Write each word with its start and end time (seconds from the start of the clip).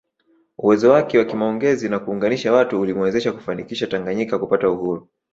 Uwezo 0.57 0.89
wake 0.91 1.17
wa 1.17 1.25
kimaongezi 1.25 1.89
na 1.89 1.99
kuunganisha 1.99 2.53
watu 2.53 2.81
ulimwezesha 2.81 3.31
kufanikisha 3.31 3.87
Tanganyika 3.87 4.39
kupata 4.39 4.69
uhuru 4.69 5.09